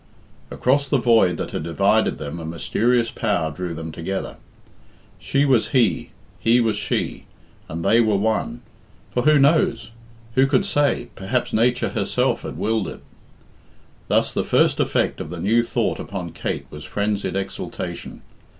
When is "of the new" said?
15.21-15.61